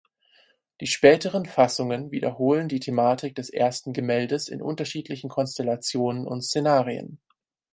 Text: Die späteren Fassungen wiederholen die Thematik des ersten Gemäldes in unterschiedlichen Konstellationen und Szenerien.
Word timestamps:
Die 0.79 0.87
späteren 0.87 1.45
Fassungen 1.45 2.09
wiederholen 2.09 2.67
die 2.67 2.79
Thematik 2.79 3.35
des 3.35 3.51
ersten 3.51 3.93
Gemäldes 3.93 4.47
in 4.47 4.59
unterschiedlichen 4.59 5.29
Konstellationen 5.29 6.25
und 6.25 6.41
Szenerien. 6.41 7.21